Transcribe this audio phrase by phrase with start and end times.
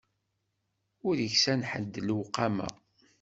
[1.07, 2.69] Ur iksan ḥedd lewqama.